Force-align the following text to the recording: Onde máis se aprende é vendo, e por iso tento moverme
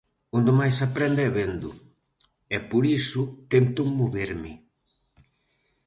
Onde 0.37 0.51
máis 0.59 0.73
se 0.77 0.83
aprende 0.89 1.21
é 1.29 1.31
vendo, 1.39 1.69
e 2.55 2.57
por 2.69 2.83
iso 2.99 3.21
tento 3.53 3.81
moverme 3.99 4.53